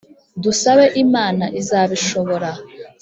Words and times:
dusabe 0.43 0.85
imana 1.03 1.45
izabishobora. 1.61 2.49